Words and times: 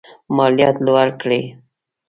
مالیات 0.35 0.77
لوړ 0.85 1.07
کړي. 1.21 1.41